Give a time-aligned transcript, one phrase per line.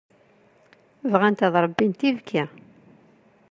[1.11, 2.43] Bɣant ad ṛebbint ibekki.